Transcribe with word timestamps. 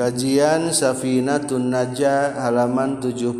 Kajian 0.00 0.72
Safinatun 0.72 1.68
Najah 1.68 2.40
halaman 2.40 3.04
70 3.04 3.36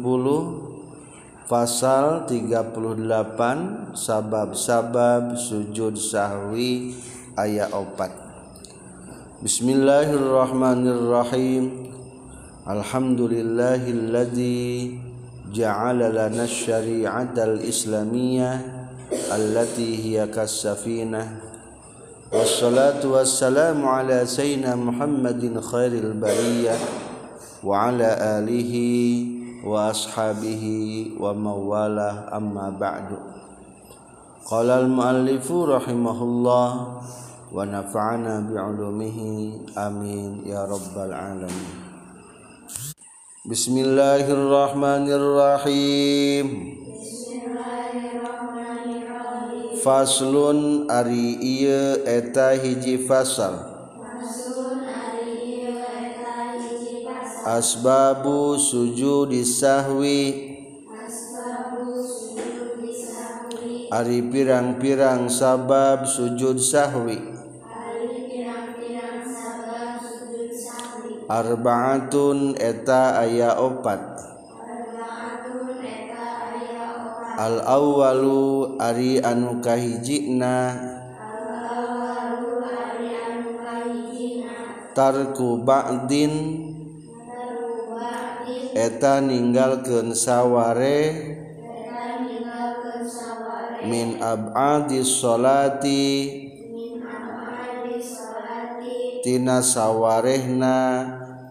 pasal 1.48 2.29
38 2.29 3.96
sabab-sabab 3.96 5.41
sujud 5.41 5.96
sahwi 5.96 6.93
ayat 7.33 7.73
4 7.73 9.41
Bismillahirrahmanirrahim. 9.41 11.96
Alhamdulillahilladzi 12.68 15.00
ja'ala 15.56 16.12
lana 16.12 16.45
syari'atal 16.45 17.64
islamiyah 17.64 18.61
allati 19.32 19.96
hiya 19.96 20.29
kas-safinah. 20.29 21.50
والصلاة 22.31 23.03
والسلام 23.07 23.83
على 23.89 24.27
سيدنا 24.27 24.79
محمد 24.79 25.61
خير 25.61 25.93
البرية 25.93 26.79
وعلى 27.65 28.09
آله 28.38 28.73
وأصحابه 29.66 30.65
ومواله 31.21 32.15
أما 32.38 32.71
بعد. 32.71 33.09
قال 34.47 34.71
المؤلف 34.71 35.52
رحمه 35.52 36.19
الله 36.23 36.71
ونفعنا 37.52 38.35
بعلومه. 38.47 39.19
آمين 39.79 40.47
يا 40.47 40.62
رب 40.71 40.95
العالمين. 40.95 41.71
بسم 43.51 43.74
الله 43.79 44.24
الرحمن 44.30 45.05
الرحيم. 45.10 46.47
faslun 49.80 50.84
ari 50.93 51.41
ieu 51.41 52.05
eta 52.05 52.52
hiji 52.52 53.09
fasal. 53.09 53.57
Asbabu 57.41 58.60
sujudi 58.60 59.41
sahwi. 59.43 60.21
Ari 63.91 64.22
pirang-pirang 64.31 65.27
sabab 65.27 66.06
sujud 66.06 66.60
sahwi. 66.60 67.19
Arbaatun 71.26 72.54
eta 72.54 73.19
aya 73.19 73.59
opat. 73.59 74.09
al-awwalu 77.41 78.77
ari 78.77 79.16
anu 79.25 79.65
kahijina. 79.65 80.77
Tarku 84.93 85.65
ba'din. 85.65 86.34
Eta 88.77 89.25
ninggalkeun 89.25 90.12
saware. 90.12 91.00
Min 93.88 94.21
ab'adi 94.21 95.00
sholati. 95.00 96.04
Tina 99.21 99.60
sawarehna 99.60 100.77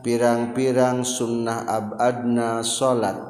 pirang-pirang 0.01 1.05
sunnah 1.05 1.69
abadna 1.69 2.65
sholat. 2.65 3.28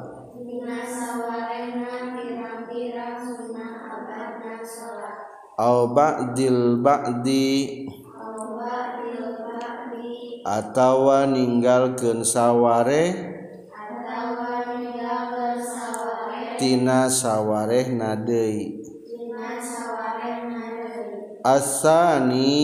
au 5.60 5.92
ba'dil 5.92 6.80
ba'di. 6.80 7.84
Atawa 10.40 11.28
ninggalkeun 11.28 12.24
saware. 12.24 13.04
Tina 16.56 17.08
sawarehna 17.12 18.16
deui 18.20 18.80
asani. 21.44 22.56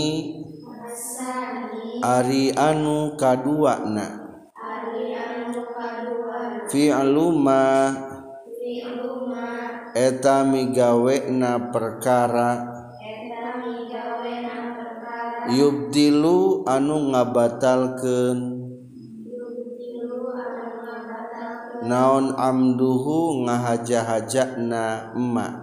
Ari 2.00 2.52
anu 2.56 3.16
kaduana. 3.20 4.08
Fi'luma. 6.68 7.64
Eta 9.96 10.44
migawena 10.44 11.72
perkara. 11.72 12.75
yubdilu 15.46 16.66
anu 16.66 17.14
ngabatalkeun 17.14 18.38
naon 21.86 22.34
amduhu 22.34 23.46
ngahaja-hajana 23.46 25.14
emak. 25.14 25.54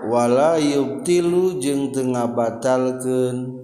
Wala 0.00 0.56
yubtilu 0.56 1.60
jeung 1.60 1.92
teu 1.92 2.08
ngabatalkeun 2.08 3.60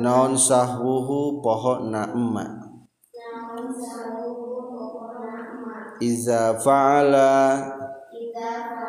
naon 0.00 0.32
sahwuhu 0.40 1.44
pohona 1.44 2.08
emak. 2.16 2.52
Iza 6.00 6.56
fa'ala 6.58 7.62
iza 8.10 8.81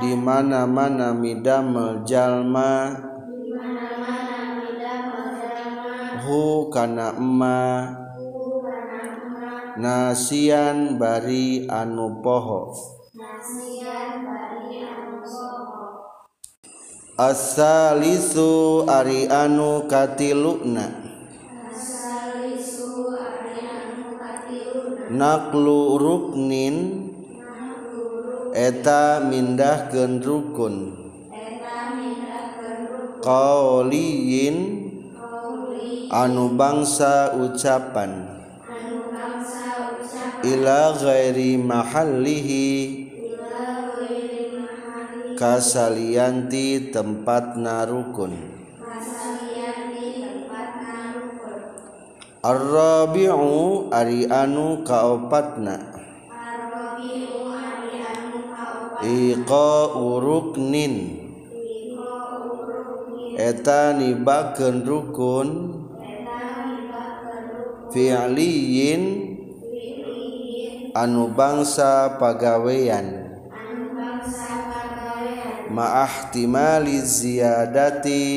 di 0.00 0.16
mana-mana 0.16 1.12
midamel 1.12 2.00
jalma 2.08 2.96
hu 6.24 6.72
kana 6.72 7.12
emma. 7.20 7.62
Nasian 9.80 11.00
bari 11.00 11.64
anu 11.68 12.20
poho. 12.24 12.72
Asalisu 17.20 18.88
ari 18.88 19.28
anu 19.28 19.84
katiluna 19.84 21.10
naklu 25.10 25.98
ruknin 25.98 27.09
eta 28.60 29.24
mindah 29.24 29.88
rukun. 30.20 30.92
Qauliyin 33.24 34.56
anu 36.12 36.44
bangsa 36.56 37.40
ucapan. 37.40 38.12
Ila 40.44 40.80
ghairi 40.96 41.56
mahallihi. 41.56 42.68
Kasalianti 45.40 46.92
tempat 46.92 47.56
narukun 47.56 48.60
Ar-rabi'u 52.40 53.92
ari 53.92 54.24
anu 54.24 54.80
kaopatna. 54.80 55.92
Ar-rabi'u 56.32 57.29
Iqa 59.00 59.96
uruknin 59.96 61.20
Eta 63.40 63.96
nibakeun 63.96 64.84
rukun. 64.84 65.48
Fi'liyin. 67.88 69.02
Anu 70.92 71.32
bangsa 71.32 72.20
pagawean. 72.20 73.40
Ma'ahtimali 75.72 77.00
ziyadati. 77.00 78.28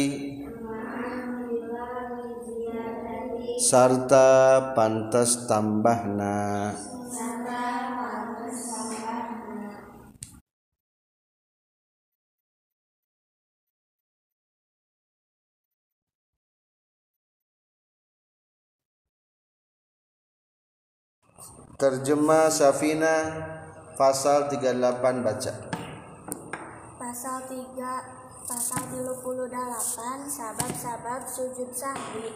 Sarta 3.59 4.71
pantas 4.71 5.43
tambahna. 5.43 6.71
Terjemah 21.73 22.53
Safina 22.53 23.33
pasal 23.97 24.45
38 24.45 25.25
baca. 25.25 25.53
Pasal 27.01 27.37
3 27.49 28.45
Pasal 28.45 28.83
38 28.93 29.49
Sabab-sabab 30.29 31.25
sujud 31.25 31.73
sahwi. 31.73 32.29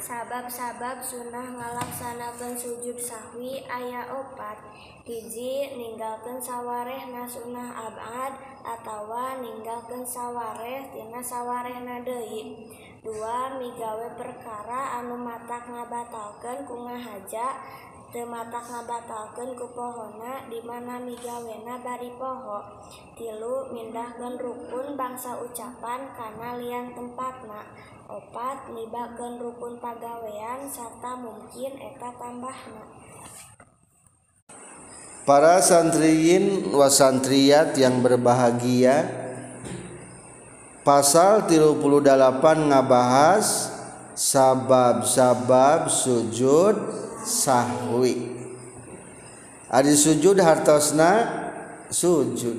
Sabab-sabab 0.00 1.04
sunnah 1.04 1.52
ngalaksanakeun 1.52 2.56
sujud 2.56 2.96
sahwi 2.96 3.60
aya 3.68 4.08
opat. 4.08 4.56
Hiji 5.04 5.76
ninggalkeun 5.76 6.40
sawarehna 6.40 7.28
sunnah 7.28 7.76
abad 7.76 8.32
atawa 8.64 9.36
ninggalkeun 9.36 10.00
sawareh 10.00 10.88
tina 10.88 11.20
sawarehna 11.20 12.00
deui. 12.00 12.72
Dua 13.04 13.58
migawe 13.60 14.16
perkara 14.16 15.02
anu 15.02 15.20
matak 15.20 15.68
ngabatalkeun 15.68 16.64
ku 16.64 16.86
ngahaja 16.88 17.60
teu 18.12 18.28
matak 18.28 18.68
ngabatalkeun 18.68 19.56
ku 19.56 19.72
pohona 19.72 20.44
di 20.52 20.60
mana 20.60 21.00
migawena 21.00 21.80
bari 21.80 22.12
poho. 22.20 22.60
Tilu 23.16 23.72
mindahkeun 23.72 24.36
rukun 24.36 24.94
bangsa 25.00 25.40
ucapan 25.40 26.12
kana 26.12 26.60
lian 26.60 26.92
tempatna. 26.92 27.64
Opat 28.12 28.68
libakeun 28.76 29.40
rukun 29.40 29.80
pagawean 29.80 30.68
serta 30.68 31.16
mungkin 31.16 31.72
eta 31.80 32.12
tambahna. 32.20 32.84
Para 35.24 35.64
santriyin 35.64 36.68
wasantriyat 36.74 37.78
yang 37.80 38.04
berbahagia 38.04 39.22
Pasal 40.82 41.46
38 41.46 41.78
ngabahas 42.42 43.70
sabab-sabab 44.18 45.86
sujud 45.86 46.74
sahwi. 47.24 48.28
Adi 49.72 49.94
sujud 49.96 50.36
hartosna 50.36 51.10
sujud. 51.88 52.58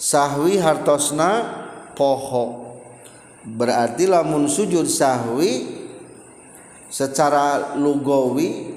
Sahwi 0.00 0.58
hartosna 0.58 1.44
poho. 1.94 2.76
Berarti 3.44 4.04
lamun 4.08 4.48
sujud 4.50 4.84
sahwi 4.84 5.80
secara 6.90 7.76
lugawi 7.78 8.76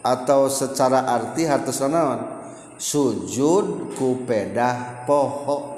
atau 0.00 0.46
secara 0.46 1.08
arti 1.10 1.48
hartos 1.48 1.82
naon? 1.82 2.20
Sujud 2.76 3.96
ku 3.96 4.22
pedah 4.28 5.08
poho. 5.08 5.76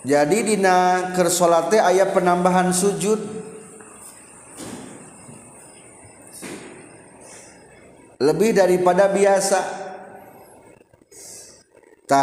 Jadi 0.00 0.56
dina 0.56 1.12
kersolate 1.12 1.76
ayat 1.76 2.16
penambahan 2.16 2.72
sujud 2.72 3.39
lebih 8.20 8.52
daripada 8.52 9.08
biasatah 9.08 9.80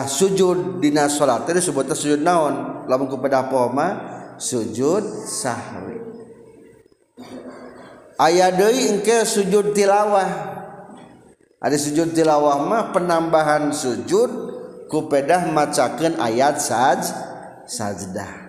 sujud 0.05 0.77
Di 0.77 0.93
salat 1.09 1.49
disebut 1.49 1.89
sujud 1.97 2.21
naon? 2.21 2.85
Lamun 2.85 3.09
kepada 3.09 3.49
poma 3.49 4.15
sujud 4.37 5.03
sahwi. 5.25 5.97
Aya 8.17 8.49
deui 8.53 8.89
engke 8.89 9.25
sujud 9.25 9.73
tilawah. 9.73 10.55
Ada 11.57 11.77
sujud 11.77 12.13
tilawah 12.13 12.61
mah 12.65 12.93
penambahan 12.93 13.73
sujud 13.73 14.29
kupedah 14.89 15.49
macakeun 15.53 16.21
ayat 16.21 16.61
saj 16.61 17.01
sajdah. 17.65 18.45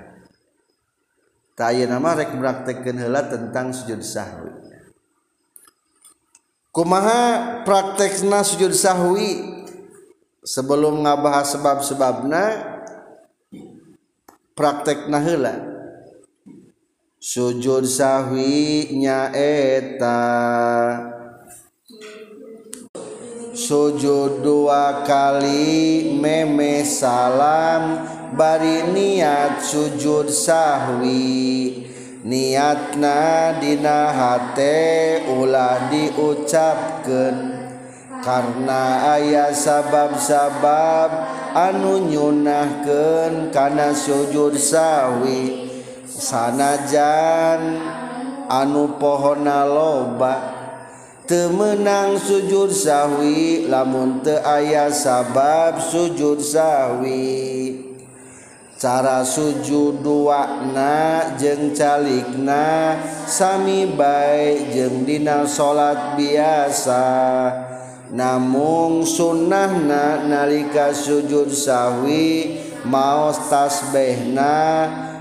Tak 1.59 1.75
nama 1.75 2.15
rek 2.15 2.39
praktekkeun 2.39 3.03
heula 3.03 3.27
tentang 3.27 3.75
sujud 3.75 3.99
sahwi. 4.05 4.58
Kumaha 6.79 7.59
praktekna 7.67 8.47
sujud 8.47 8.71
sahwi 8.71 9.43
sebelum 10.47 11.03
ngabahas 11.03 11.59
sebab-sebabna? 11.59 12.71
Praktek 14.55 15.11
nahela 15.11 15.59
sujud 17.19 17.83
sahwi 17.83 18.95
nyaeta 18.95 20.23
sujud 23.55 24.43
dua 24.43 25.03
kali 25.03 26.15
meme 26.15 26.87
salam 26.87 28.07
bari 28.39 28.87
niat 28.95 29.63
sujud 29.67 30.31
sahwi 30.31 31.87
niatna 32.25 33.59
dina 33.63 34.11
hate 34.11 35.23
ulah 35.31 35.91
diucapkan 35.93 37.37
karena 38.25 39.15
ayah 39.19 39.55
sabab-sabab 39.55 41.11
anu 41.55 42.07
nyunahkan 42.11 43.55
karena 43.55 43.95
sujud 43.95 44.59
sawi. 44.59 45.71
Sanajan 46.19 47.79
anu 48.51 48.99
pohona 48.99 49.63
loba 49.63 50.59
temenang 51.29 52.17
sujud 52.17 52.73
sahwi 52.73 53.69
lamun 53.69 54.25
te 54.25 54.35
ayah 54.41 54.89
sabab 54.89 55.77
sujud 55.77 56.41
sahwi 56.41 57.58
cara 58.79 59.27
sujud 59.27 60.07
dua 60.07 60.71
na 60.71 61.35
jeng 61.35 61.75
calikna 61.75 62.95
sami 63.27 63.91
baik 63.91 64.71
jeng 64.71 65.03
dina 65.03 65.43
salat 65.43 66.15
biasa. 66.15 67.05
Namung 68.09 69.05
sunnahna 69.05 70.25
nalika 70.25 70.97
sujud 70.97 71.53
sawi 71.53 72.57
maos 72.89 73.37
tasbihna 73.53 74.57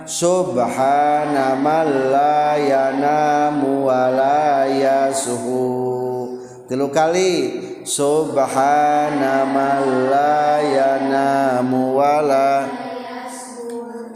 subhana 0.08 1.60
man 1.60 2.14
la 2.14 2.56
yanamu 2.56 3.92
wa 3.92 4.08
la 4.08 4.64
yasuhu 4.72 6.40
tilu 6.72 6.88
kali 6.96 7.60
subhana 7.84 9.44
man 9.44 10.08
la 10.08 10.64
yanamu 10.64 12.00
wa 12.00 12.24
la 12.24 12.77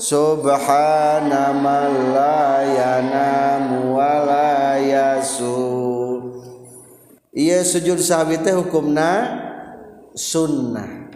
subhana 0.02 1.54
man 1.54 1.94
la 2.10 2.66
yanamu 2.66 3.94
wa 3.94 4.26
la 4.26 4.82
yasuhu 4.82 6.42
Iya 7.32 7.64
sujud 7.64 7.96
sahwi 8.04 8.44
teh 8.44 8.52
hukumna 8.52 9.40
sunnah. 10.12 11.08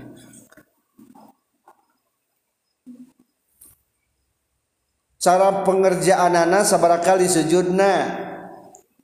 Cara 5.20 5.68
pengerjaan 5.68 6.32
anak 6.40 6.64
sabar 6.64 7.04
kali 7.04 7.28
sujudna 7.28 8.16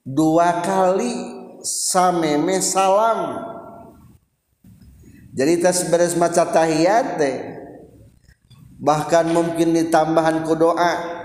dua 0.07 0.63
kali 0.63 1.11
sameme 1.67 2.63
salam. 2.63 3.43
Jadi 5.35 5.59
tas 5.59 5.83
beres 5.91 6.15
maca 6.15 6.47
tahiyat 6.47 7.19
teh 7.19 7.50
bahkan 8.81 9.29
mungkin 9.29 9.77
ditambahan 9.77 10.41
ku 10.43 10.57
doa. 10.57 11.21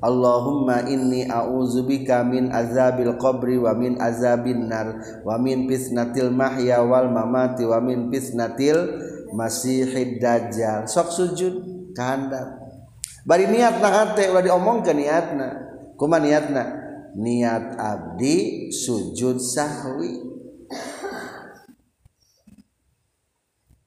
Allahumma 0.00 0.88
inni 0.88 1.28
a'udzubika 1.28 2.24
min 2.24 2.48
azabil 2.48 3.20
qabri 3.20 3.60
wa 3.60 3.76
min 3.76 4.00
azabin 4.00 4.64
nar 4.64 4.96
wa 5.28 5.36
min 5.36 5.68
fitnatil 5.68 6.32
mahya 6.32 6.80
wal 6.80 7.12
mamati 7.12 7.68
wa 7.68 7.76
min 7.84 8.08
fitnatil 8.08 8.96
masihid 9.36 10.16
dajjal. 10.16 10.88
Sok 10.88 11.12
sujud 11.12 11.54
kahandap 11.92 12.64
bari 13.28 13.44
niatna 13.52 13.92
hate 13.92 14.32
ulah 14.32 14.40
diomongkeun 14.40 14.96
niatna. 14.96 15.48
Kumaha 16.00 16.24
niatna? 16.24 16.64
Niat 17.20 17.76
abdi 17.76 18.70
sujud 18.72 19.36
sahwi. 19.36 20.16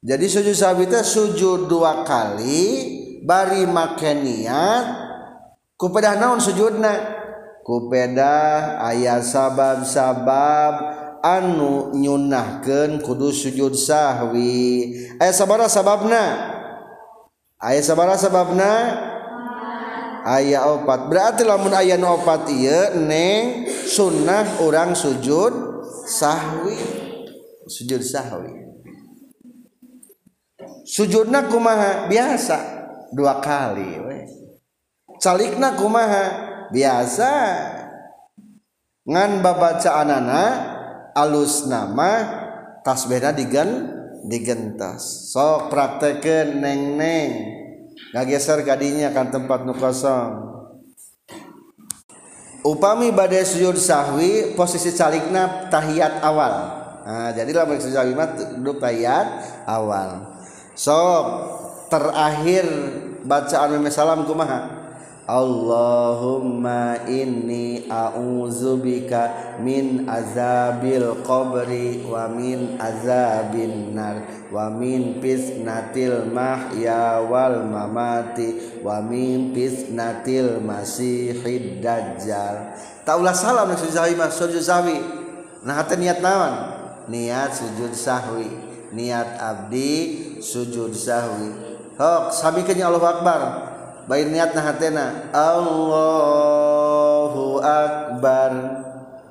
Jadi 0.03 0.25
sujud 0.29 0.53
sahwi 0.53 0.85
itu 0.85 1.01
sujud 1.01 1.65
dua 1.65 2.05
kali 2.05 3.01
bari 3.23 3.63
make 3.63 4.11
niat 4.11 4.85
kupeda 5.79 6.19
naon 6.19 6.43
sujudna? 6.43 7.23
Kupeda 7.63 8.75
aya 8.83 9.23
sabab-sabab 9.23 10.75
anu 11.23 11.95
nyunahkeun 11.95 12.99
kudu 12.99 13.31
sujud 13.31 13.71
sahwi. 13.71 14.91
Aya 15.15 15.31
sabara 15.31 15.71
sababna 15.71 16.51
aya 17.63 17.79
sabara 17.79 18.19
sababna 18.19 18.99
ayah 20.27 20.75
opat. 20.75 21.07
Berarti 21.07 21.47
lamun 21.47 21.71
ayah 21.71 21.95
opat 22.03 22.51
iya 22.51 22.99
neng 22.99 23.71
sunnah 23.87 24.59
orang 24.59 24.91
sujud 24.91 25.55
sahwi. 26.03 26.75
Sujud 27.63 28.03
sahwi. 28.03 28.59
Sujudna 30.83 31.47
kumaha? 31.47 32.11
Biasa. 32.11 32.82
Dua 33.13 33.37
kali 33.39 34.01
we 34.01 34.43
calikna 35.23 35.79
kumaha? 35.79 36.51
Biasa. 36.67 37.31
Ngan 39.07 39.39
babaca 39.39 40.03
anana 40.03 40.43
alus 41.15 41.67
nama 41.71 42.11
tasbihna 42.83 43.31
digen 43.31 43.87
digentas. 44.27 45.31
Sok 45.31 45.71
prakteken 45.71 46.59
neng 46.59 46.99
neng 46.99 47.29
ngageser 48.11 48.63
gadinya 48.67 49.11
kan 49.15 49.31
tempat 49.31 49.63
nu 49.63 49.75
kosong. 49.75 50.51
Upami 52.63 53.11
badai 53.11 53.43
sujud 53.43 53.75
sahwi 53.75 54.55
posisi 54.55 54.95
calikna 54.95 55.67
tahiyat 55.67 56.23
awal. 56.23 56.53
Nah, 57.03 57.29
jadilah 57.35 57.67
balik 57.67 57.83
sujud 57.83 57.99
sahwi 57.99 58.15
duduk 58.55 58.79
tahiyat 58.79 59.27
awal. 59.67 60.39
So 60.71 60.95
terakhir 61.91 62.63
bacaan 63.23 63.79
meme 63.79 63.89
salam 63.91 64.27
kumaha 64.27 64.83
Allahumma 65.23 67.07
inni 67.07 67.87
a'udzubika 67.87 69.55
min 69.63 70.03
azabil 70.03 71.23
qabri 71.23 72.03
wa 72.03 72.27
min 72.27 72.75
azabin 72.75 73.95
nar 73.95 74.19
wa 74.51 74.67
min 74.67 75.23
fitnatil 75.23 76.27
mahya 76.27 77.23
wal 77.23 77.63
mamati 77.63 78.83
wa 78.83 78.99
min 78.99 79.55
fitnatil 79.55 80.59
masihid 80.59 81.79
dajjal. 81.79 82.75
Taulah 83.07 83.31
salam 83.31 83.71
nak 83.71 83.79
sujud 83.79 84.19
sujud 84.27 84.59
sahwi. 84.59 84.99
Nah 85.63 85.79
hati 85.79 86.03
niat 86.03 86.19
naon? 86.19 86.53
Niat 87.07 87.55
sujud 87.55 87.95
sahwi. 87.95 88.51
Niat 88.91 89.39
abdi 89.39 90.35
sujud 90.43 90.91
sahwi 90.91 91.72
Hok 92.03 92.35
sabikeun 92.35 92.83
Allahu 92.83 93.07
Akbar. 93.07 93.39
Bair 94.11 94.27
niatna 94.27 94.59
hatena 94.59 95.31
Allahu 95.31 96.83
Akbar. 97.63 98.51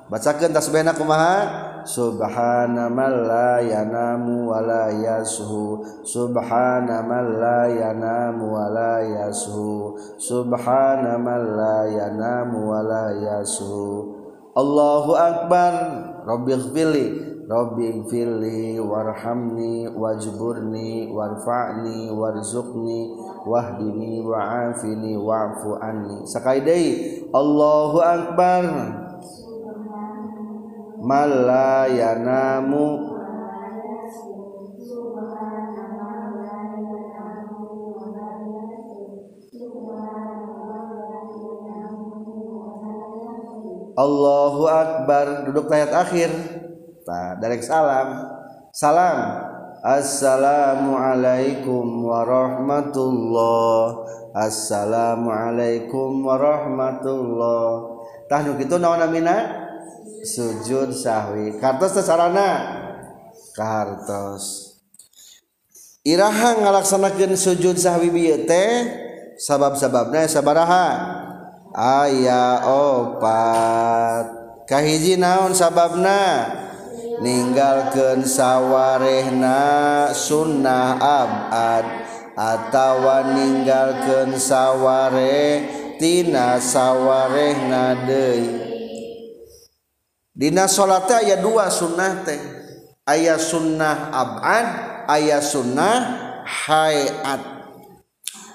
Bacakeun 0.09 0.49
tasbihna 0.49 0.97
kumaha? 0.97 1.69
Subhana 1.85 2.87
man 2.89 3.27
la 3.27 3.59
yanamu 3.59 4.47
wa 4.47 4.63
la 4.63 4.87
yashu 4.87 5.83
Subhana 6.07 7.03
man 7.03 7.43
la 7.43 7.67
yanamu 7.67 8.55
wa 8.55 8.71
la 8.71 9.03
yashu 9.03 9.91
Subhana 10.15 11.19
man 11.19 11.59
la 11.59 11.83
yanamu 11.91 12.71
wa 12.71 12.79
la 12.87 13.11
yashu 13.11 14.15
Allahu 14.55 15.11
Akbar 15.11 15.73
Rabbighfirli 16.23 17.32
Rabbi 17.43 18.07
fili 18.07 18.79
warhamni 18.79 19.91
wajburni 19.91 21.11
warfa'ni 21.11 22.07
warzuqni 22.15 23.11
wahdini 23.43 24.23
wa'afini 24.23 25.19
wa'fu 25.19 25.75
anni. 25.75 26.23
Sekali 26.23 26.63
deui 26.63 26.91
Allahu 27.35 27.99
akbar. 27.99 28.63
Malla 31.03 31.91
yanamu. 31.91 33.11
Allahu 43.93 44.63
akbar. 44.71 45.25
Duduk 45.43 45.67
tahiyat 45.67 45.91
akhir 45.91 46.31
nah, 47.07 47.39
dari 47.39 47.63
salam. 47.63 48.27
Salam. 48.73 49.53
Assalamualaikum 49.83 52.07
warahmatullah. 52.07 54.07
Assalamualaikum 54.31 56.23
warahmatullah. 56.23 57.99
Tahnu 58.31 58.55
kitu 58.55 58.79
naon 58.79 59.03
amina 59.03 59.43
sujud 60.23 60.95
sahwi. 60.95 61.59
Kartos 61.59 61.99
sarana? 61.99 62.79
Kartos. 63.51 64.79
Iraha 66.07 66.63
ngalaksanakan 66.63 67.35
sujud 67.35 67.75
sahwi 67.75 68.07
bieu 68.07 68.47
teh 68.47 68.87
sabab-sababna 69.35 70.31
sabaraha? 70.31 70.87
Aya 71.75 72.63
opat. 72.71 74.31
Kahiji 74.63 75.19
naon 75.19 75.51
sababna? 75.51 76.62
ninggalkan 77.23 78.27
sawarehna 78.27 79.55
sunnah 80.11 80.99
abad 80.99 81.85
atawa 82.35 83.23
meninggalkan 83.31 84.35
saware 84.35 85.63
tina 86.03 86.59
sawarehna 86.59 88.03
deui. 88.03 88.75
Dina 90.35 90.67
salat 90.67 91.07
aya 91.13 91.39
dua 91.39 91.71
sunnah 91.71 92.25
teh. 92.27 92.41
Aya 93.07 93.39
sunnah 93.39 94.11
abad 94.11 94.65
aya 95.07 95.39
sunnah 95.39 95.95
hayat 96.43 97.43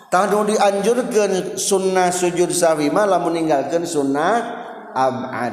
tah 0.08 0.24
dianjurkan 0.24 1.60
sunnah 1.60 2.08
sujud 2.08 2.48
sahwi 2.48 2.88
malah 2.88 3.20
meninggalkan 3.20 3.84
sunnah 3.84 4.40
abad 4.96 5.52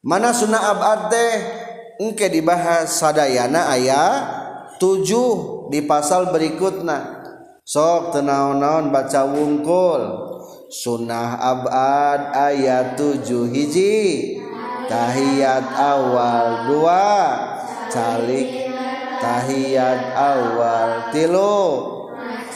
mana 0.00 0.32
sunnah 0.32 0.60
abad 0.72 1.12
teh? 1.12 1.61
engke 2.02 2.26
dibahas 2.26 2.98
sadayana 2.98 3.70
ayat 3.70 4.42
7 4.82 5.70
di 5.70 5.86
pasal 5.86 6.34
berikutnya 6.34 7.22
sok 7.62 8.18
tenaon-naon 8.18 8.90
baca 8.90 9.22
wungkul. 9.22 10.02
Sunnah 10.72 11.38
abad 11.38 12.34
ayat 12.34 12.98
7 12.98 13.54
hiji. 13.54 14.34
Tahiyat 14.90 15.78
awal 15.78 16.66
2 16.66 17.92
calik 17.94 18.50
tahiyat 19.22 20.02
awal 20.18 21.14
tilu. 21.14 21.62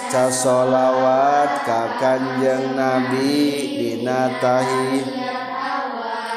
Casolawat 0.06 1.66
ka 1.66 1.98
kanjeng 2.02 2.74
nabi 2.74 3.52
dina 3.78 4.32
tahiyat 4.42 5.36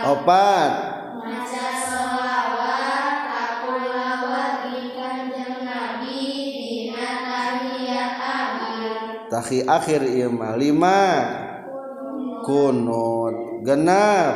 opat. 0.04 0.89
Tahi 9.40 9.64
akhir 9.64 10.04
ilma 10.04 10.60
lima. 10.60 11.04
Kunut 12.44 13.64
genap 13.64 14.36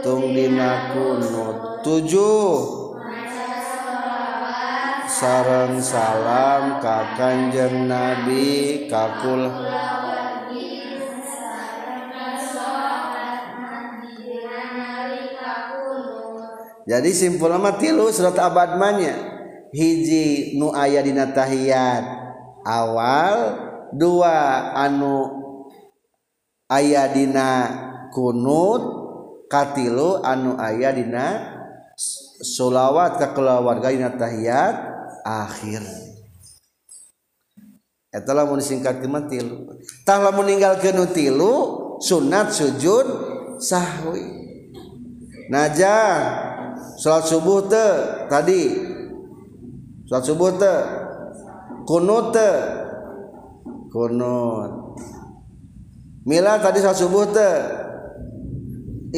tung 0.00 0.32
dina 0.32 0.96
kunut 0.96 1.84
tujuh. 1.84 2.80
Sarang 5.10 5.76
salam 5.84 6.80
ka 6.80 7.12
kanjeng 7.20 7.84
nabi 7.84 8.88
kakul. 8.88 9.52
Jadi 16.88 17.10
simpul 17.14 17.52
nama 17.52 17.76
tilu 17.76 18.10
surat 18.10 18.34
abadmanya 18.34 19.14
hiji 19.70 20.58
nu 20.58 20.74
aya 20.74 21.04
dina 21.04 21.30
tahiyat 21.30 22.02
awal 22.66 23.69
dua 23.94 24.70
anu 24.74 25.26
aya 26.70 27.10
dina 27.10 27.48
kunut 28.14 28.82
katilu 29.50 30.22
anu 30.22 30.54
aya 30.58 30.94
dina 30.94 31.58
sholawat 32.40 33.18
ke 33.18 33.26
dina 33.94 34.10
tahiyat 34.14 34.74
akhir. 35.26 35.82
Eta 38.10 38.34
lamun 38.34 38.58
singkat 38.58 39.06
mah 39.06 39.30
tilu 39.30 39.70
tah 40.02 40.18
lamun 40.18 40.50
tilu 41.14 41.52
sunat 42.02 42.50
sujud 42.50 43.06
sahwi. 43.62 44.26
Najah 45.50 46.10
salat 46.98 47.26
subuh 47.26 47.66
teh 47.66 48.26
tadi. 48.30 48.70
Salat 50.06 50.24
subuh 50.26 50.50
teh 50.58 50.78
kunut 51.86 52.34
kunut 53.90 54.96
mila 56.24 56.62
tadi 56.62 56.78
saat 56.78 56.96
subuh 56.96 57.26
teh 57.28 57.56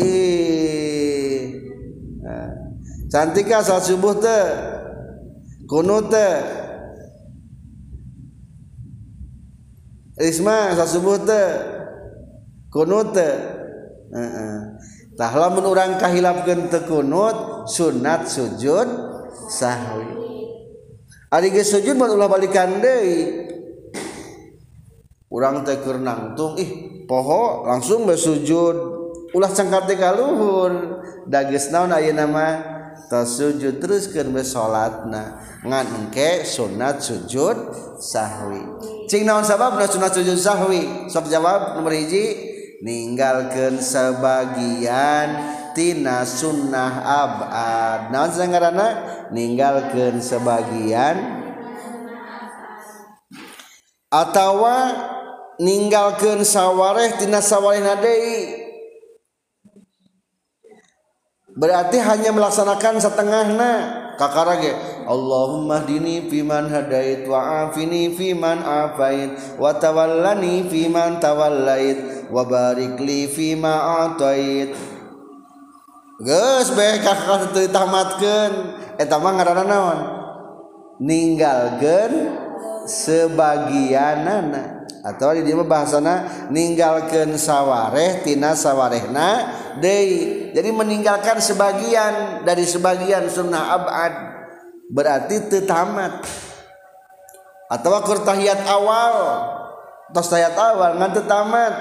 ih 0.01 1.61
eh, 2.25 2.51
cantika 3.13 3.61
saat 3.61 3.85
subuh 3.85 4.17
teh 4.17 4.45
kunut 5.69 6.09
teh 6.09 6.35
Risma 10.13 10.77
saat 10.77 10.91
subuh 10.93 11.19
teh 11.25 11.49
kunut 12.73 13.13
teh 13.13 13.35
uh 14.13 14.61
tah 15.13 15.33
lamun 15.37 15.69
urang 15.69 16.01
kahilapkeun 16.01 16.73
teu 16.73 16.89
kunut 16.89 17.69
sunat 17.69 18.29
sujud 18.29 18.89
sahwi. 19.53 20.09
Ari 21.33 21.49
geus 21.53 21.73
sujud 21.73 21.97
mun 21.97 22.13
ulah 22.13 22.29
balikan 22.29 22.81
deui. 22.81 23.52
urang 25.33 25.65
teker 25.65 25.97
nangtung 25.97 26.61
ih 26.61 27.03
poho 27.09 27.65
langsung 27.65 28.05
bersujud 28.05 28.77
ulah 29.33 29.49
cengkarti 29.49 29.97
kaluhur 29.97 31.01
dages 31.27 31.73
naon 31.73 31.93
ayeuna 31.93 32.29
nama? 32.29 32.49
Tos 33.09 33.37
sujud 33.37 33.77
terus 33.77 34.09
keur 34.09 34.33
besolatna 34.33 35.37
ngan 35.61 35.87
engke 36.01 36.49
sunat 36.49 37.05
sujud 37.05 37.57
sahwi. 38.01 38.65
Cing 39.05 39.29
naon 39.29 39.45
sabab 39.45 39.77
sunat 39.85 40.17
sujud 40.17 40.37
sahwi? 40.41 41.09
Sok 41.13 41.29
jawab 41.29 41.77
nomor 41.77 41.93
hiji. 41.93 42.53
Ninggalkan 42.83 43.79
sebagian 43.79 45.29
tina 45.77 46.25
sunnah 46.25 47.05
abad. 47.05 48.01
Naon 48.17 48.33
sangarana 48.33 48.89
ninggalkan 49.29 50.17
sebagian. 50.25 51.45
Atawa 54.09 55.12
ninggalkan 55.63 56.43
sawwa 56.43 56.99
berarti 61.53 61.99
hanya 62.03 62.31
melaksanakan 62.35 62.99
setengahna 62.99 63.73
kakarage 64.17 64.73
Allahumma 65.03 65.83
dini 65.83 66.31
fiman 66.31 66.71
hadait 66.71 67.27
wa 67.27 67.67
afini 67.67 68.15
fiman 68.15 68.63
afain 68.63 69.35
wa 69.59 69.75
tawallani 69.75 70.67
fiman 70.71 71.19
tawallait 71.19 72.31
wa 72.31 72.43
barik 72.47 72.97
li 73.03 73.27
fima 73.29 74.07
atait 74.07 74.73
geus 76.23 76.69
bae 76.73 77.03
kakak 77.03 77.51
teu 77.51 77.67
tamatkeun 77.69 78.53
eta 78.97 79.17
mah 79.19 79.33
ngaranna 79.37 79.65
naon 79.67 79.99
ninggalkeun 81.03 82.13
sebagianana. 82.93 84.85
Atau 85.03 85.35
di 85.35 85.43
dieu 85.43 85.59
bahasana 85.67 86.47
ninggalkeun 86.53 87.35
sawareh 87.35 88.23
tina 88.23 88.55
sawarehna 88.55 89.51
deui. 89.83 90.55
Jadi 90.55 90.71
meninggalkan 90.71 91.43
sebagian 91.43 92.45
dari 92.47 92.63
sebagian 92.63 93.27
sunnah 93.27 93.75
abad 93.75 94.13
berarti 94.93 95.49
tetamat 95.49 96.23
atau 97.73 98.05
kur 98.05 98.21
tahiyat 98.21 98.69
awal 98.69 99.17
tos 100.13 100.29
tahiyat 100.29 100.55
awal 100.55 101.01
ngan 101.01 101.17
tetamat 101.17 101.75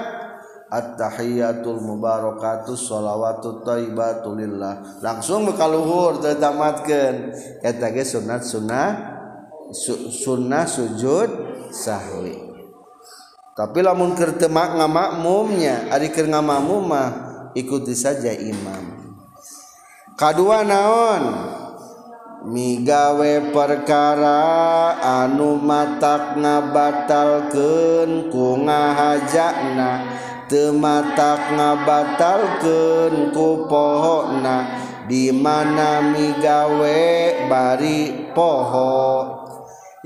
at-tahiyatul 0.72 1.84
mubarakatuh 1.84 2.72
sholawatu 2.72 3.60
thayyibatu 3.60 4.32
lillah. 4.32 5.04
Langsung 5.04 5.44
ka 5.52 5.68
luhur 5.68 6.16
tetamatkeun 6.18 7.36
eta 7.60 7.92
ge 7.92 8.02
sunat 8.08 8.40
sunnah 8.40 9.11
sunnah 9.72 10.68
sujud 10.68 11.28
sahwi. 11.72 12.36
Tapi 13.52 13.84
lamun 13.84 14.16
keur 14.16 14.40
teu 14.40 14.48
ngamakmumnya 14.48 15.92
ari 15.92 16.08
keur 16.08 16.28
ngamakmum 16.28 16.88
mah 16.88 17.08
ikuti 17.52 17.92
saja 17.92 18.32
imam. 18.32 19.12
Kadua 20.16 20.64
naon? 20.64 21.24
Migawe 22.42 23.54
perkara 23.54 24.98
anu 24.98 25.62
matak 25.62 26.34
ngabatalkeun 26.34 28.34
ku 28.34 28.58
ngahajana 28.66 30.10
teu 30.50 30.74
matak 30.74 31.54
ngabatalkeun 31.54 33.30
ku 33.30 33.70
pohona 33.70 34.74
di 35.06 35.30
mana 35.30 36.02
migawe 36.02 37.06
bari 37.46 38.26
poho? 38.34 39.31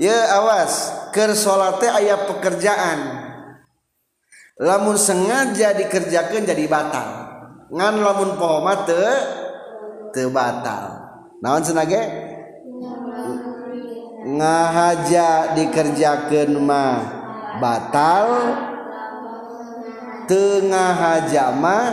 ya 0.01 0.17
awas. 0.41 0.73
Ke 1.13 1.33
salatnya 1.33 1.97
aya 1.97 2.15
pekerjaan. 2.29 2.99
Lamun 4.57 4.97
sengaja 4.97 5.73
dikerjakan 5.77 6.45
jadi 6.45 6.65
batal. 6.65 7.09
Ngan 7.69 7.95
lamun 8.01 8.37
pohoma 8.41 8.85
te 8.85 9.05
te 10.13 10.25
batal. 10.29 10.97
Naon 11.41 11.61
senage 11.61 12.01
ngahaja 14.25 15.53
dikerjakan 15.53 16.57
mah 16.57 16.97
batal. 17.61 18.25
Tengah 20.27 20.91
haja 20.91 21.53
mah 21.53 21.85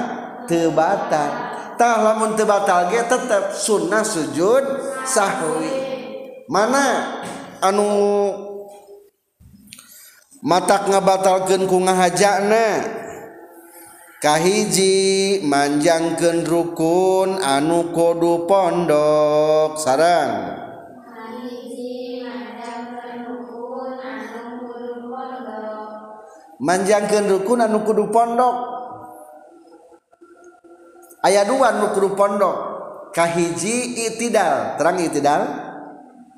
te 0.49 0.68
batal. 0.73 1.30
Tah 1.76 1.96
lamun 2.00 2.32
te 2.32 2.44
batal 2.49 2.88
ge 2.88 3.04
tetap 3.04 3.52
sunnah 3.52 4.02
sujud 4.02 4.64
sahwi. 5.04 5.75
Mana? 6.49 7.20
anu 7.64 7.88
matak 10.44 10.92
ngabatalkeun 10.92 11.64
ku 11.64 11.80
ngahajana. 11.80 12.67
Kahiji 14.25 15.45
manjangkeun 15.45 16.49
rukun 16.49 17.45
anu 17.45 17.93
kudu 17.93 18.49
pondok 18.49 19.76
sarang 19.76 20.65
manjangkeun 26.56 27.28
rukun 27.28 27.60
anu 27.60 27.84
kudu 27.84 28.08
pondok. 28.08 28.56
Aya 31.21 31.45
dua 31.45 31.76
anu 31.76 31.93
kudu 31.93 32.17
pondok. 32.17 32.56
Kahiji 33.12 34.08
itidal 34.08 34.80
terang 34.80 35.04
itidal. 35.04 35.64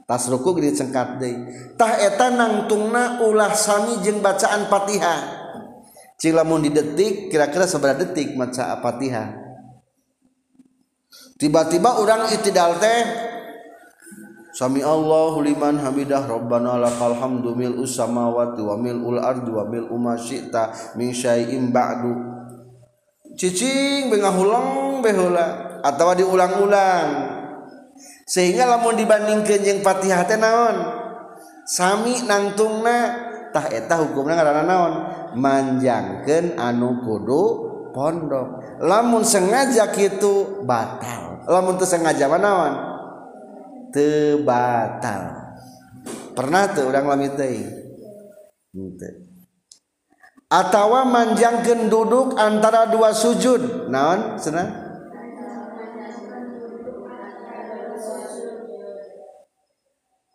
tas 0.06 0.30
ruku 0.30 0.56
gini 0.56 0.70
cengkat 0.70 1.18
deui. 1.18 1.34
Tah 1.74 1.98
eta 1.98 2.30
nangtungna 2.30 3.26
ulah 3.26 3.52
sami 3.52 4.00
jeung 4.06 4.22
bacaan 4.22 4.70
Fatihah 4.70 5.20
cing 6.16 6.32
lamun 6.32 6.64
di 6.64 6.72
detik 6.72 7.28
kira-kira 7.28 7.68
seberapa 7.68 8.00
detik 8.00 8.32
maca 8.40 8.80
Fatihah 8.80 9.36
tiba-tiba 11.36 12.00
orang 12.00 12.32
itidal 12.32 12.80
teh 12.80 13.00
Sami 14.56 14.80
Allahu 14.80 15.44
liman 15.44 15.76
hamidah 15.76 16.24
Rabbana 16.24 16.80
lakal 16.80 17.12
hamdu 17.20 17.52
mil 17.52 17.76
usamawati 17.76 18.64
wa 18.64 18.80
mil 18.80 19.04
ul 19.04 19.20
ardi 19.20 19.52
wa 19.52 19.68
mil 19.68 19.84
umma 19.92 20.16
syi'ta 20.16 20.96
min 20.96 21.12
syai'in 21.12 21.68
ba'du. 21.68 22.16
Cicing 23.36 24.08
bengahulong 24.08 25.04
beheula 25.04 25.76
atawa 25.84 26.16
diulang-ulang. 26.16 27.35
sehingga 28.26 28.66
lamun 28.66 28.98
dibandingkan 28.98 29.62
jeung 29.62 29.80
Fatihah 29.86 30.26
teh 30.26 30.34
naon? 30.34 30.76
Sami 31.66 32.26
nangtungna 32.26 32.98
tah 33.54 33.70
eta 33.70 34.02
hukumna 34.02 34.34
ngaranna 34.34 34.64
naon? 34.66 34.92
Manjangkeun 35.38 36.58
anu 36.58 37.06
kudu 37.06 37.42
pondok. 37.94 38.82
Lamun 38.82 39.22
sengaja 39.22 39.88
kitu 39.94 40.66
batal. 40.66 41.46
Lamun 41.46 41.78
teu 41.78 41.86
sengaja 41.86 42.26
mah 42.26 42.40
naon? 42.42 42.72
Teu 43.94 44.42
batal. 44.42 45.46
Pernah 46.34 46.74
teu 46.74 46.90
urang 46.90 47.06
lami 47.06 47.30
teuing 47.32 47.70
henteu 48.76 49.26
atawa 50.46 51.02
manjangkeun 51.06 51.90
duduk 51.90 52.38
antara 52.38 52.86
dua 52.90 53.10
sujud. 53.10 53.90
Naon 53.90 54.38
cenah? 54.38 54.85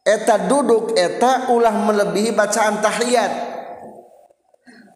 Eta 0.02 0.50
duduk 0.50 0.98
eta 0.98 1.54
ulah 1.54 1.74
melebihi 1.86 2.34
bacaan 2.34 2.82
tahiyat. 2.82 3.54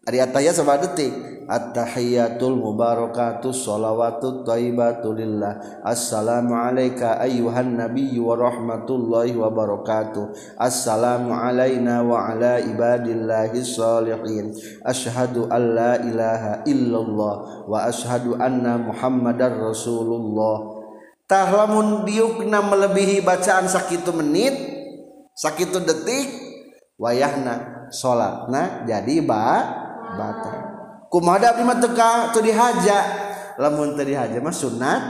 Ari 0.05 0.21
ataya 0.21 0.53
sama 0.53 0.77
detik. 0.77 1.33
At-tahiyatul 1.45 2.57
mubarakatus 2.57 3.69
salawatut 3.69 4.49
thayyibatu 4.49 5.13
lillah. 5.13 5.81
Assalamu 5.85 6.57
alayka 6.57 7.21
ayyuhan 7.21 7.77
nabiyyu 7.77 8.25
wa 8.25 8.33
rahmatullahi 8.33 9.37
wa 9.37 9.53
barakatuh. 9.53 10.57
Assalamu 10.57 11.37
alayna 11.37 12.01
wa 12.01 12.33
ala 12.33 12.57
ibadillahi 12.57 13.61
salihin. 13.61 14.57
Ashhadu 14.81 15.45
an 15.53 15.61
la 15.77 15.93
ilaha 16.01 16.65
illallah 16.65 17.35
wa 17.69 17.77
ashhadu 17.85 18.41
anna 18.41 18.81
muhammadar 18.81 19.53
rasulullah. 19.53 20.81
Tah 21.29 21.49
lamun 21.49 22.09
diukna 22.09 22.61
melebihi 22.61 23.21
bacaan 23.21 23.69
sakitu 23.69 24.09
menit 24.13 24.74
sakit 25.35 25.75
detik 25.83 26.27
wayahna 26.95 27.87
salatna 27.91 28.87
jadi 28.87 29.19
ba 29.19 29.43
batal. 30.15 30.57
Kumada 31.11 31.53
abdi 31.53 31.63
mah 31.63 31.77
teu 31.79 31.91
teu 32.31 32.41
dihaja 32.43 32.99
lamun 33.59 33.95
teu 33.99 34.07
dihaja 34.07 34.39
mah 34.39 34.55
sunat 34.55 35.01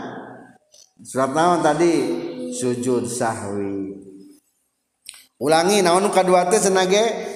surat 1.06 1.32
naon 1.32 1.62
tadi? 1.62 1.94
Sujud 2.56 3.10
sahwi. 3.10 4.00
Ulangi 5.42 5.84
naon 5.84 6.08
kadua 6.10 6.48
teh 6.48 6.62
senage? 6.62 7.36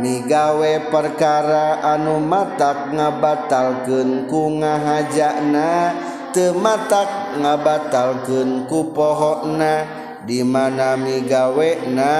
Migawe 0.00 0.88
perkara 0.88 1.84
anu 1.84 2.22
matak 2.24 2.94
ngabatalkeun 2.96 4.30
ku 4.30 4.56
ngahajana 4.56 5.92
teu 6.32 6.56
matak 6.56 7.36
ngabatalkeun 7.36 8.64
ku 8.64 8.94
pohona 8.96 9.99
di 10.26 10.44
mana 10.44 10.96
migawe 10.98 11.70
na? 11.92 12.14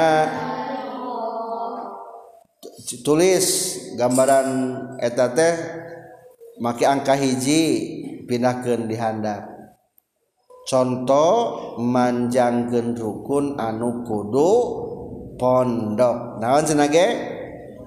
Tulis 3.06 3.46
gambaran 3.94 4.48
eta 4.98 5.30
teh 5.30 5.54
make 6.58 6.82
angka 6.82 7.14
hiji 7.14 7.62
pindahkan 8.26 8.90
dihandap 8.90 9.46
contoh 10.66 11.34
manjangken 11.78 12.94
rukun 12.94 13.58
anu 13.58 14.06
kudu 14.06 14.50
pondok. 15.40 16.38
Naon 16.38 16.64
senage 16.68 17.06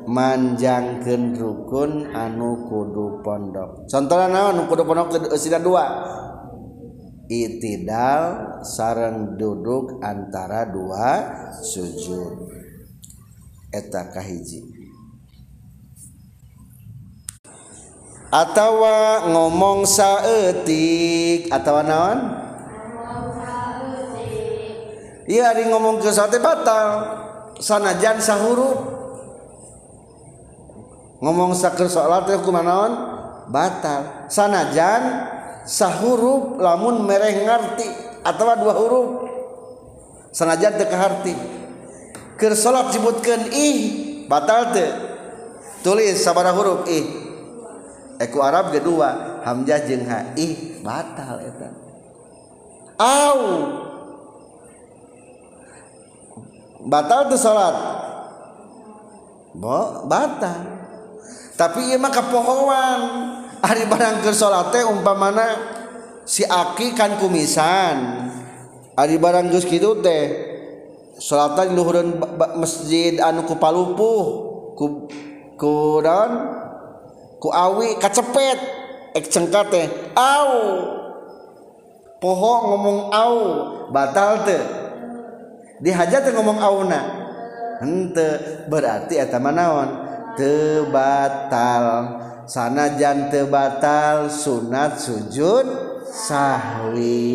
manjangken 0.09 1.37
rukun 1.37 2.11
anu 2.11 2.67
kudu 2.67 3.23
pondok. 3.23 3.87
Contohnya 3.87 4.27
naon? 4.27 4.65
Kudu 4.67 4.83
pondok 4.83 5.15
dua. 5.61 5.85
itidal 7.33 8.61
sarang 8.61 9.33
duduk 9.33 9.97
antara 10.05 10.69
dua 10.69 11.25
sujud. 11.65 12.53
Eta 13.73 14.13
kahiji. 14.13 14.61
Atawa 18.29 19.29
ngomong 19.29 19.85
saeutik. 19.85 21.49
Atawa 21.49 21.81
naon? 21.81 22.19
Iya 25.23 25.53
hari 25.53 25.69
ngomong 25.71 26.03
ke 26.03 26.09
sate 26.13 26.37
batal. 26.37 27.21
Sanajan 27.57 28.19
sahuru 28.19 28.75
ngomong 31.23 31.55
saker 31.55 31.87
soal 31.87 32.27
teh 32.27 32.37
kumanaon 32.41 32.65
naon? 32.67 32.91
Batal. 33.53 34.27
Sanajan 34.27 35.01
sahuruf 35.63 36.59
lamun 36.59 37.07
mereng 37.07 37.47
ngerti 37.47 37.87
atau 38.23 38.45
dua 38.55 38.73
huruf 38.75 39.09
sanajan 40.33 40.75
teu 40.75 40.87
kaharti. 40.89 41.33
Keur 42.39 42.57
salat 42.57 42.91
disebutkeun 42.91 43.53
ih 43.53 43.79
batal 44.25 44.73
teu. 44.73 44.89
Tulis 45.85 46.19
sabara 46.19 46.51
huruf 46.55 46.87
ih. 46.89 47.05
Eku 48.17 48.39
arab 48.39 48.71
kedua 48.71 49.43
hamzah 49.43 49.83
jeung 49.85 50.07
ha 50.07 50.33
ih 50.39 50.79
batal 50.81 51.43
eta. 51.43 51.69
Au! 52.97 53.39
Batal 56.83 57.31
tuh 57.31 57.39
salat. 57.39 57.75
Bo, 59.55 60.03
batal. 60.09 60.83
Tapi 61.53 61.93
ieu 61.93 62.01
mah 62.01 62.09
kapohongan 62.09 62.99
hari 63.63 63.87
barang 63.87 64.19
ke 64.19 64.35
salat 64.35 64.75
umpamana 64.83 65.47
si 66.27 66.43
aki 66.43 66.91
kan 66.91 67.15
kumisan. 67.15 68.27
Hari 68.93 69.17
barang 69.17 69.49
geus 69.49 69.65
kitu 69.65 70.03
teh 70.05 70.29
salatan 71.17 71.73
luhurun 71.73 72.21
masjid 72.59 73.17
anu 73.17 73.47
ku 73.49 73.57
palupuh 73.57 74.25
ku 74.77 75.09
ku 75.57 76.03
dan 76.03 76.51
ku 77.39 77.49
awi 77.49 77.97
kacepet. 77.97 78.59
Ek 79.13 79.29
cengkat 79.29 79.65
teh 79.71 79.87
au. 80.13 80.51
Poho 82.21 82.53
ngomong 82.69 82.99
au 83.09 83.37
batal 83.89 84.45
teh. 84.45 84.63
Dihajat 85.81 86.29
teh 86.29 86.33
ngomong 86.35 86.59
au 86.61 86.85
na 86.85 87.01
hente 87.81 88.63
berarti 88.69 89.17
eta 89.17 89.41
manaon 89.41 89.89
teu 90.37 90.87
batal. 90.93 91.83
sanajan 92.53 93.33
tebatal 93.33 94.29
sunat 94.29 95.01
sujud 95.01 95.65
sahwi. 96.05 97.33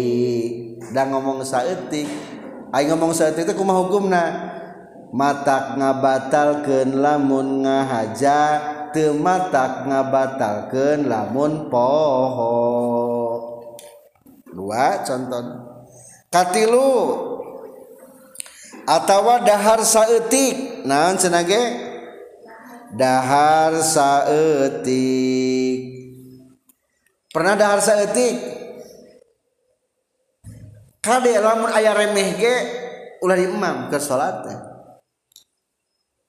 Dan 0.94 1.10
ngomong 1.10 1.42
saetik 1.42 2.06
Ayo 2.68 2.94
ngomong 2.94 3.16
saetik 3.16 3.48
itu 3.48 3.56
kumah 3.56 3.80
hukumna? 3.80 4.24
Matak 5.08 5.80
ngabatalkeun 5.80 7.00
lamun 7.00 7.64
ngahaja 7.64 8.60
teu 8.92 9.16
matak 9.16 9.88
ngabatalkeun 9.88 11.08
lamun 11.08 11.72
poho. 11.72 12.60
Dua 14.52 15.00
contoh. 15.00 15.44
Katilu. 16.28 16.92
Atawa 18.84 19.40
dahar 19.40 19.80
saeutik. 19.80 20.84
Naon 20.84 21.16
cenah 21.16 21.44
ge? 21.48 21.87
dahar 22.94 23.76
saetik 23.82 24.88
pernah 27.28 27.54
dahar 27.58 27.80
saetik 27.84 28.36
kade 31.04 31.32
lamun 31.36 31.68
ayah 31.76 31.92
remeh 31.96 32.36
ge 32.36 32.54
ulah 33.20 33.36
imam 33.36 33.92
ke 33.92 33.98
salat 34.00 34.46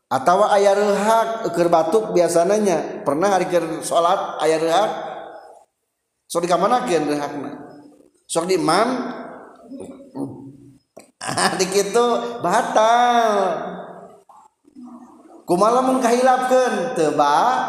atau 0.10 0.42
ayah 0.58 0.74
rehak 0.74 1.54
keur 1.54 1.70
batuk 1.70 2.12
biasanya 2.18 3.06
pernah 3.06 3.38
hari 3.38 3.46
keur 3.48 3.86
salat 3.86 4.42
ayah 4.44 4.60
rehak 4.60 4.92
sok 6.26 6.44
di 6.44 6.50
kamana 6.50 6.84
keun 6.84 7.06
rehakna 7.06 7.52
sok 8.26 8.50
di 8.50 8.58
imam 8.58 8.88
ah 11.20 11.52
dikitu 11.60 12.06
batal. 12.40 13.30
kumalamun 15.50 15.98
kahilapkeun 15.98 16.94
teu 16.94 17.18
ba 17.18 17.66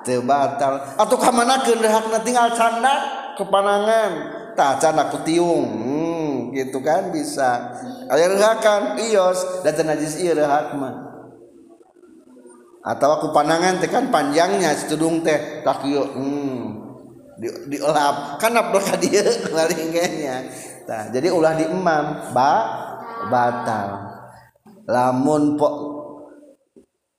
teu 0.00 0.24
batal 0.24 0.80
atuh 0.96 1.20
ka 1.20 1.28
manakeun 1.28 1.84
rehakna 1.84 2.24
tinggal 2.24 2.48
canda? 2.56 3.20
Kepanangan. 3.38 4.10
Tah 4.58 4.74
canda 4.82 5.06
kutiung 5.14 5.62
hmm, 5.62 6.50
gitu 6.50 6.82
kan 6.82 7.14
bisa. 7.14 7.70
Aya 8.10 8.26
rehakan 8.26 8.98
ios. 8.98 9.62
Dan 9.62 9.78
najis 9.86 10.18
ieu 10.18 10.34
rehak 10.34 10.74
mah. 10.74 11.06
Atau 12.82 13.14
aku 13.14 13.26
panangan 13.30 13.78
teh 13.78 13.86
kan 13.86 14.10
panjangnya 14.10 14.74
setudung 14.74 15.22
teh 15.22 15.62
tak 15.62 15.86
yuk 15.86 16.08
hmm, 16.18 16.62
di, 17.38 17.46
diolap 17.70 18.40
kan 18.42 18.54
abdul 18.54 18.80
kadir 18.80 19.22
laringnya 19.52 20.42
nah, 20.88 21.04
jadi 21.12 21.28
ulah 21.30 21.54
di 21.54 21.68
imam 21.68 22.32
ba 22.34 22.54
batal. 23.30 23.88
Lamun 24.88 25.60
po 25.60 25.68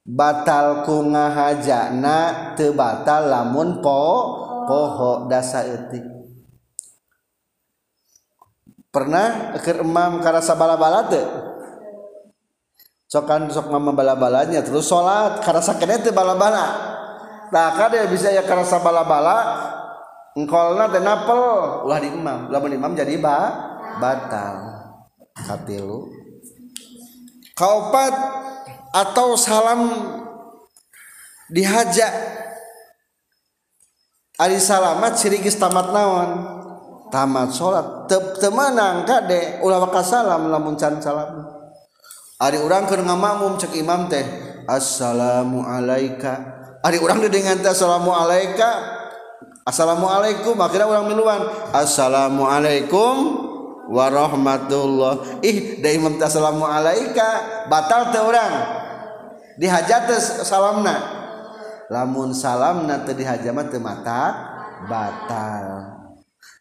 batal 0.09 0.81
ku 0.89 1.05
ngahajana 1.05 2.53
teu 2.57 2.73
batal 2.73 3.29
lamun 3.29 3.77
po 3.85 4.01
poho 4.65 5.29
dasa 5.29 5.61
etik 5.61 6.19
pernah 8.89 9.53
keur 9.61 9.85
emam 9.85 10.17
karasa 10.19 10.57
bala-bala 10.57 11.05
teu? 11.09 11.25
Sokan 13.09 13.49
sok 13.49 13.73
mama 13.73 13.89
bala-balanya 13.89 14.61
terus 14.61 14.85
salat 14.85 15.41
karasa 15.41 15.77
kene 15.81 16.01
teu 16.01 16.13
bala-bala. 16.13 16.97
Tah 17.49 17.73
kade 17.73 18.05
bisa 18.13 18.29
ya 18.29 18.45
karasa 18.45 18.77
bala-bala 18.81 19.37
engkolna 20.37 20.89
teh 20.93 21.01
napel. 21.01 21.85
Ulah 21.89 21.97
di 22.01 22.09
imam 22.13 22.53
lamun 22.53 22.73
imam 22.73 22.93
jadi 22.93 23.17
ba 23.17 23.37
batal. 23.97 24.77
Katilu 25.39 26.11
kaopat 27.55 28.13
atau 28.93 29.37
salam 29.37 29.89
dihajak 31.49 32.39
Ari 34.39 34.55
salamat 34.55 35.19
sirigis 35.19 35.59
tamat 35.59 35.91
naon? 35.91 36.29
Tamat 37.11 37.51
sholat. 37.51 38.07
Tep 38.07 38.39
temanang 38.39 39.03
kade 39.03 39.59
ulah 39.59 39.83
wakas 39.83 40.15
salam 40.15 40.47
lamun 40.47 40.79
can 40.79 40.95
salam. 41.03 41.43
Ari 42.39 42.55
urang 42.63 42.87
keur 42.87 43.03
ngamamum 43.03 43.59
cek 43.59 43.75
imam 43.75 44.07
teh 44.07 44.23
assalamu 44.63 45.59
alayka 45.67 46.39
Ari 46.79 47.03
urang 47.03 47.19
dengan 47.27 47.59
teh 47.59 47.67
assalamu 47.67 48.15
alayka 48.15 48.79
assalamualaikum. 49.67 50.55
Akhirnya 50.55 50.87
urang 50.87 51.11
miluan 51.11 51.43
assalamualaikum. 51.75 53.48
Warahmatullah 53.89 55.41
ih 55.41 55.81
da 55.81 55.89
imam 55.89 56.15
assalamu 56.21 56.63
alaika. 56.63 57.65
Batal 57.67 58.13
teu 58.13 58.29
urang. 58.29 58.53
Dihajat 59.57 60.07
salamna. 60.45 60.95
Lamun 61.89 62.31
salamna 62.31 63.01
teu 63.03 63.17
dihajama 63.17 63.65
teu 63.67 63.81
matak 63.81 64.33
batal. 64.85 65.65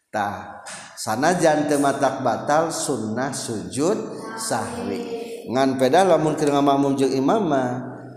Tah 0.09 0.65
sanajan 0.97 1.69
teu 1.69 1.77
matak 1.77 2.25
batal 2.25 2.73
sunnah 2.73 3.29
sujud 3.29 3.97
sahwi. 4.41 5.21
Ngan 5.49 5.77
peda 5.77 6.05
lamun 6.05 6.33
keur 6.33 6.53
ngamakmum 6.53 6.97
jeung 6.97 7.13
imam 7.13 7.41
mah 7.45 7.69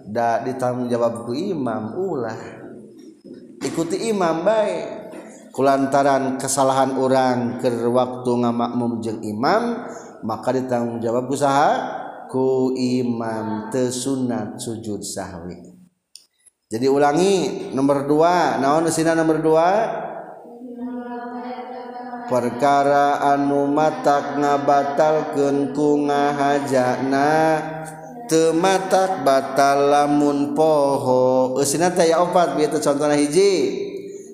da 0.08 0.40
ditanggung 0.44 0.88
jawab 0.88 1.28
ku 1.28 1.36
imam 1.36 1.96
ulah. 1.96 2.36
Ikuti 3.62 4.10
imam 4.10 4.42
baik 4.42 5.01
kulantaran 5.52 6.40
kesalahan 6.40 6.96
orang 6.96 7.60
ke 7.60 7.68
waktu 7.68 8.30
ngamakmum 8.40 9.04
jeung 9.04 9.20
imam 9.20 9.84
maka 10.24 10.56
ditanggung 10.56 10.98
jawab 10.98 11.28
usaha 11.28 12.00
ku 12.32 12.72
imam 12.72 13.68
tesunat 13.68 14.56
sujud 14.56 15.04
sahwi. 15.04 15.76
Jadi 16.72 16.88
ulangi 16.88 17.34
nomor 17.76 18.08
dua 18.08 18.56
naon 18.56 18.88
sina 18.88 19.12
nomor 19.12 19.44
dua? 19.44 19.68
Perkara 22.32 23.20
anu 23.36 23.68
matak 23.68 24.40
ngabatalkeun 24.40 25.76
ku 25.76 26.00
ngahajana 26.08 27.60
teu 28.24 28.56
matak 28.56 29.20
batal 29.20 29.92
lamun 29.92 30.56
poho. 30.56 31.60
Eusina 31.60 31.92
teh 31.92 32.08
ya 32.08 32.24
opat 32.24 32.56
bieu 32.56 32.72
contohna 32.72 33.20
hiji. 33.20 33.91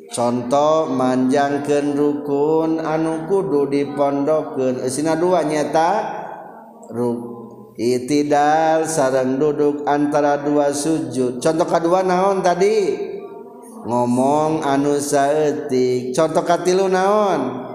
contoh 0.09 0.88
manjangken 0.90 1.94
rukun 1.94 2.81
anu 2.81 3.29
kudu 3.29 3.68
dipondoken 3.68 4.81
eh, 4.83 4.90
Sina 4.90 5.14
dua 5.14 5.44
nyata. 5.44 5.90
Itidal 7.79 8.90
sarang 8.90 9.38
duduk 9.38 9.87
antara 9.87 10.42
dua 10.42 10.75
sujud. 10.75 11.38
Contoh 11.38 11.62
kedua 11.62 12.03
naon 12.03 12.42
tadi? 12.42 12.99
Ngomong 13.87 14.66
anu 14.66 14.99
saetik 14.99 16.11
contoh 16.11 16.42
katilu 16.42 16.90
naon? 16.90 17.71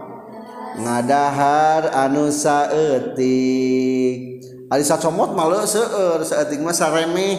Ngadahar 0.75 1.87
anu 1.95 2.27
saetik 2.33 3.23
ari 4.67 4.83
sacomot 4.83 5.31
malu 5.37 5.63
seueur 5.63 6.19
saetik 6.25 6.59
mah 6.59 6.75
saremeh 6.75 7.37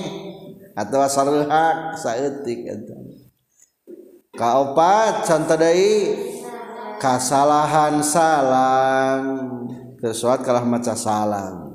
atawa 0.72 1.10
sareuhak 1.10 1.98
saetik 2.00 2.64
eta. 2.64 3.03
kaopat 4.34 5.26
contoh 5.26 5.58
deui. 5.58 6.32
Kasalahan 6.94 8.00
salam 8.00 9.22
tersuat 10.00 10.40
kalah 10.40 10.64
maca 10.64 10.96
salam 10.96 11.73